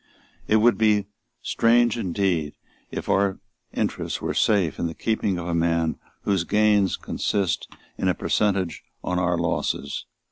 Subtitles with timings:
[0.47, 1.05] It would be
[1.43, 2.55] strange indeed
[2.89, 3.37] if our
[3.71, 8.81] interests were safe in the keeping of a man whose gains consist in a percentage
[9.03, 10.07] on our losses.